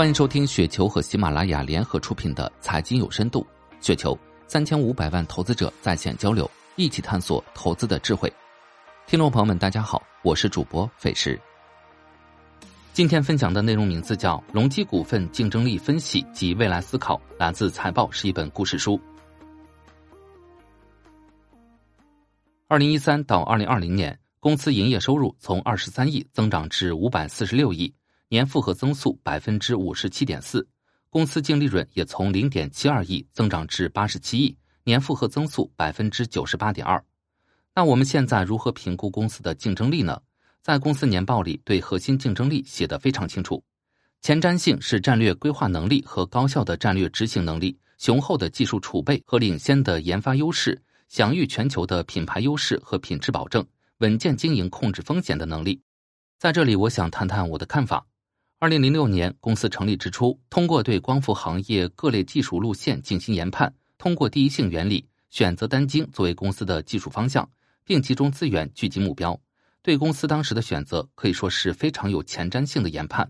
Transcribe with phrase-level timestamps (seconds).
[0.00, 3.46] 欢迎收听雪球和喜马拉雅联合出品的《财经有深度》，
[3.86, 8.32] 雪球三千五百万投资者在线交流，一起探索投资的智慧。
[9.06, 11.38] 听众朋友们，大家好，我是主播费时。
[12.94, 18.98] 今天分享的内容名字叫《隆基股份竞争力分析及未来思考》，来自财报，是一本故事书。
[22.68, 27.94] 二零一三到二零二零年，公司营业收入从二十三亿增长至五百四十六亿。
[28.30, 30.64] 年复合增速百分之五十七点四，
[31.10, 37.04] 公司净利润也从零点七二亿增长至八十七亿，年复合增速百分之九十八点二。
[37.74, 40.16] 那我们现在如何评估公司的竞争力呢？
[40.62, 43.60] 在公司年报里对核心竞争力写得非常清楚：
[44.22, 53.66] 前瞻性是战略规划能力和高效的战略执行能力，雄厚的技术储备和领先的研发优势，享誉全球的品牌优势和品质保证，
[53.98, 55.82] 稳健经营控制风险的能力。
[56.38, 58.06] 在这里，我想谈谈我的看法。
[58.62, 67.48] 二零零六年，公司成立之初，通过对光伏行业各类技术路线进行研判，通过第一性原理选择单晶作为公司的技术方向，
[67.86, 69.34] 并集中资源聚集目标。
[69.80, 73.26] 对公司当时的选择可以说是非常有前瞻性的研判，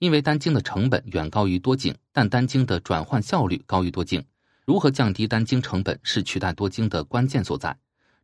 [0.00, 4.22] 因为单晶的成本远高于多晶，但单晶的转换效率高于多晶。
[4.66, 7.74] 如何降低单晶成本是取代多晶的关键所在。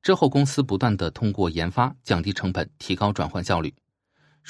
[0.03, 3.73] 之后，公司不断的通过研发降低成本，提高转换效率。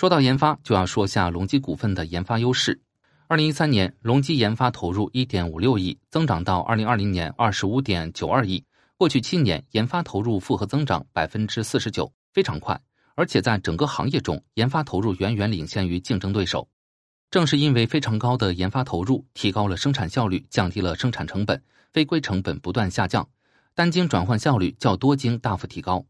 [0.01, 2.81] 说到研发，就要说下隆基股份的研发优势。
[3.29, 8.65] 二零一三年，隆基研发投入一点五六亿，增长到二零二零年二十五点九二亿。
[8.97, 12.81] 过去七年，研发投入复合增长百分之四十九，非常快。
[13.15, 16.67] 而且在整个行业中，研发投入远远领先于竞争对手。
[17.31, 21.63] 正是因为非常高的研发投入，提高了生产效率，降低了生产成本，
[21.93, 23.29] 非规成本不断下降，
[23.75, 26.03] 单晶转换效率较多晶大幅提高。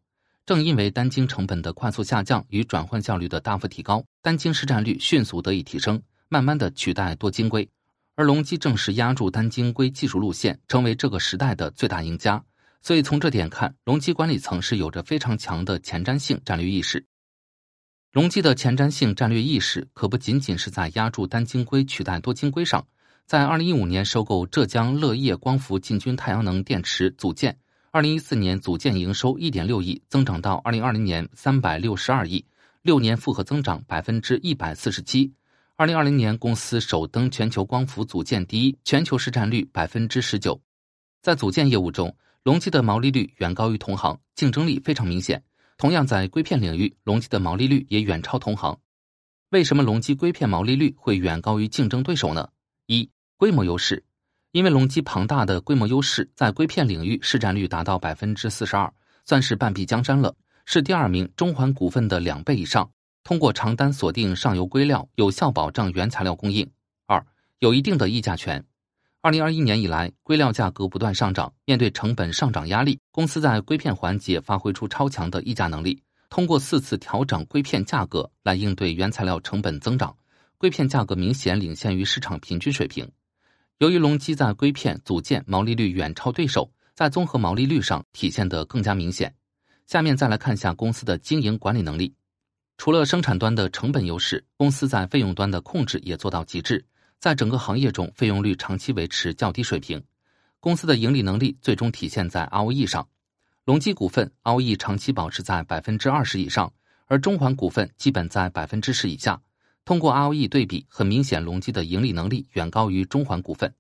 [0.47, 7.69] 正因为单晶成本的快速下降与转换效率的大幅提高，单晶市占率迅速得以提升，慢慢的取代多晶硅，
[8.17, 12.43] 而隆基正是压住单晶硅技术路线，成为这个时代的最大赢家。
[12.83, 17.05] 所以从这点看，隆基管理层是有着非常强的前瞻性战略意识。
[18.13, 22.85] 隆基的前瞻性战略意识可不仅仅是在压住单晶硅取代多晶硅上，
[23.25, 27.59] 在二零一五年收购浙江乐业光伏进军太阳能电池组件。
[27.93, 32.45] 二零一四年组件营收一点六亿，增长到二零二零年三百六十二亿，
[32.83, 35.33] 六年复合增长百分之一百四十七。
[35.75, 40.63] 二零二零年公司首登全球光伏组件第一，全球市占率百分之十九。
[41.21, 45.43] 在组件业务中，隆基的毛利率远高于同行，竞争力非常明显。
[45.77, 48.79] 同样在硅片领域，隆基的毛利率也远超同行。
[49.49, 52.51] 为什么隆基硅片毛利率会远高于竞争对手呢？
[52.87, 54.05] 一规模优势。
[54.53, 58.93] 因为隆基庞大的规模优势，在硅片领域市占率达到百分之四十二，
[59.25, 60.35] 算是半壁江山了，
[60.65, 62.91] 是第二名中环股份的两倍以上。
[63.23, 66.69] 通过长单锁定上游硅料，有效保障原材料供应。
[67.07, 67.25] 二
[67.61, 68.65] 有一定的议价权。
[69.21, 80.17] 二零二一年以来，硅料价格不断上涨，面对成本上涨压力，公司在硅片环节发挥出超强的议价能力，通过四次调整硅片价格来应对原材料成本增长，
[80.57, 83.09] 硅片价格明显领先于市场平均水平。
[83.81, 89.35] 由于隆基在硅片组件毛利率远超对手，在综合毛利率上体现得更加明显。
[89.87, 92.15] 下面再来看一下公司的经营管理能力。
[92.77, 96.85] 除了生产端的成本优势，公司在费用端的控制也做到极致，
[97.19, 100.03] 在整个行业中费用率长期维持较低水平。
[100.61, 103.09] 公司的盈利能力最终体现在 ROE 上。
[103.65, 106.71] 隆基股份 ROE 长期保持在百分之二十以上，
[107.07, 109.41] 而中环股份基本在百分之十以下。
[109.91, 113.75] 通过 ROE 对比，很明显，隆基的盈利能力远高于中环股份。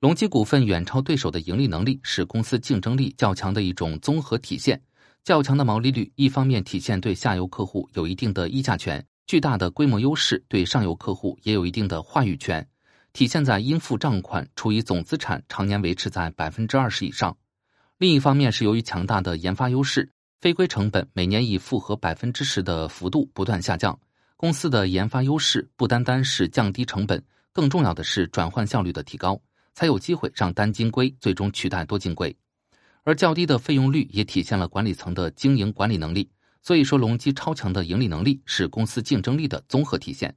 [0.00, 4.80] 隆基股份远超对手的盈利能力，是公司竞争力较强的一种综合体现。
[5.24, 12.66] 较强的毛利率，一方面体现对下游客户有一定的议价权，巨大的规模优势对上游客户也有一定的话语权，
[13.12, 17.36] 体现在应付账款除以总资产常年维持在百分之二十以上。
[17.98, 20.10] 另一方面是由于强大的研发优势，
[20.40, 23.98] 非规成本每年以复合百分之十的幅度不断下降。
[24.38, 27.22] 公司的研发优势不单单是降低成本，
[27.54, 29.40] 更重要的是转换效率的提高，
[29.72, 32.36] 才有机会让单晶硅最终取代多晶硅。
[33.02, 36.28] 而较低的费用率也体现了管理层的经营管理能力。
[36.60, 40.34] 所以说，隆基超强的盈利能力是公司竞争力的综合体现。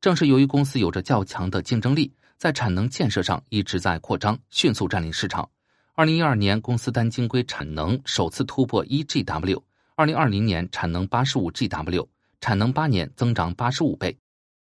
[0.00, 5.46] 正是由于公司有着较强的竞争力，在产能建设上一直在扩张，迅速占领市场。
[5.94, 9.60] 二零一二年，公司单晶硅产能首次突破一 GW，
[9.96, 12.06] 二零二零年产能八十五 GW。
[12.42, 14.18] 产能八年增长八十五倍，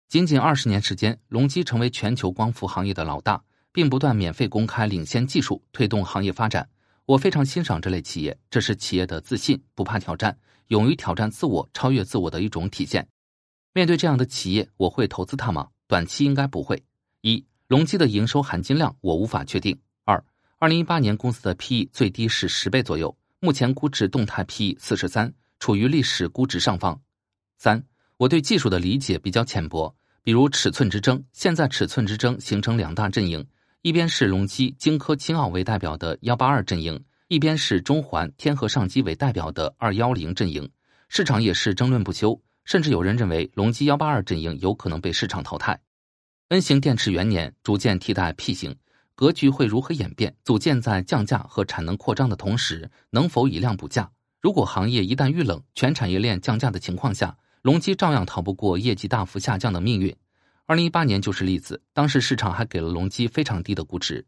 [0.07, 6.69] 仅仅二十年时间，隆基成为全球光伏行业的老大，并不断免费公开领先技术，推动行业发展。
[7.07, 13.07] 我非常欣赏这类企业，这是企业的自信、不怕挑战、勇于挑战自我、超越自我的一种体现。
[13.73, 15.69] 面对这样的企业，我会投资它吗？
[15.87, 16.83] 短期应该不会，
[17.21, 19.75] 一、隆基的营收含金量我无法确定。
[20.03, 20.23] 二、
[20.59, 27.01] 二零一八年公司的 P/E 最低是十倍左右，目前估值动态 P/E 四十三，处于历史估值上方。
[27.57, 27.83] 三、
[28.17, 33.45] 我对技术的理解比较浅薄，比如尺寸之争，现在尺寸之争形成两大阵营，
[33.81, 40.69] 一边是隆基、京科、青奥为代表的幺八二阵营，一边是中环、天河上机为代表的二幺零阵营，
[41.07, 45.79] 市场也是争论不休，甚至有人认为隆基幺八二阵营有可能被市场淘汰。
[46.49, 48.75] N 型电池元年逐渐替代 P 型，
[49.15, 50.35] 格局会如何演变？
[50.43, 54.11] 组件在降价和产能扩张的同时，能否以量补价？
[54.41, 60.15] 如果行业一旦遇冷，全产业链降价的情况下，隆基照样逃不过业绩大幅下降的命运。
[60.67, 64.23] 二零一八年就是例子，当时市场还给了隆基非常低的估值。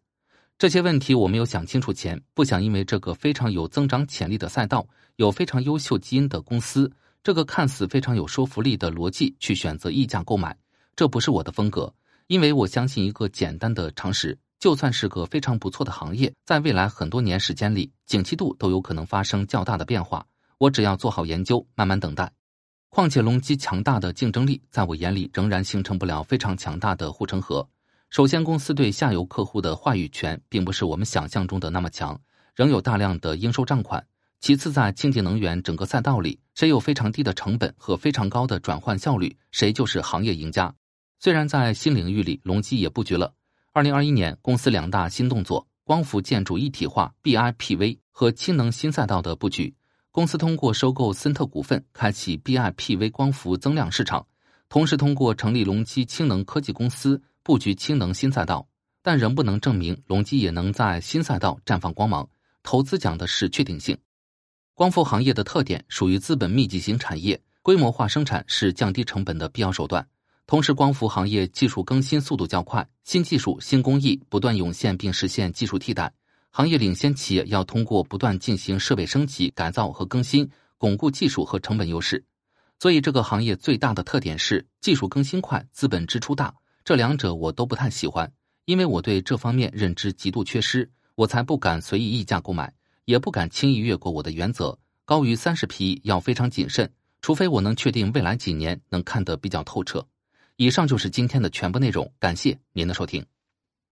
[0.57, 4.87] 这些问题我没有想清楚前，不想因为这个非常有增长潜力的赛道，
[5.17, 6.91] 有非常优秀基因的公司，
[7.21, 10.57] 这个看似非常有说服力的逻辑去选择溢价购买，
[10.95, 11.93] 这不是我的风格。
[12.25, 20.25] 因为我相信一个简单的常识，就算是个非常不错的行业，在未来很多年时间里，景气度都有可能发生较大的变化。
[20.57, 22.31] 我只要做好研究，慢慢等待。
[22.89, 27.67] 况且隆基强大的竞争力，在我眼里仍然形成不了非常强大的护城河。
[28.09, 32.19] 首先，公司对下游客户的话语权并不是我们想象中的那么强，
[32.55, 34.03] 仍有大量的应收账款。
[34.39, 40.73] 其次，在清洁能源整个赛道里，谁有非常低的成本和非常高的转换效率，谁就是行业赢家。
[41.19, 43.33] 虽然在新领域里，隆基也布局了。
[43.73, 49.75] 二零二一年，公司两大新动作：光伏建筑一体化 （BIPV） 和氢能新赛道的布局。
[50.17, 54.25] 公司通过收购森特股份，开启 BIPV 光伏增量市场，
[54.67, 58.67] 同时通过成立隆基氢能科技公司，布局氢能新赛道。
[59.03, 62.27] 但仍不能证明隆基也能在新赛道绽放光芒。
[62.63, 63.95] 投资讲的是确定性。
[64.73, 70.03] 光伏行业的特点属于资本密集型产业，规模化生产是降低成本的必要手段。
[70.47, 76.11] 同时，光伏行业技术更新速度较快，新技术、新工艺不断涌现，并实现技术替代。
[76.57, 80.49] 行业领先企业要通过不断进行设备升级、改造和更新，
[80.79, 82.25] 巩固技术和成本优势。
[82.79, 86.51] 所以，这个行业最大的特点是技术更新快、资本支出大。
[86.83, 88.33] 这两者我都不太喜欢，
[88.65, 92.73] 因为我对这方面认知极度缺失，我才不敢随意溢价购买，
[93.05, 94.75] 也不敢轻易越过我的原则：
[95.05, 100.03] 高于三十 P/E 要非常谨慎，除非我能确定未来几年能看得比较透彻。
[100.55, 103.23] 以上就是今天的全部内容，感谢您的收听。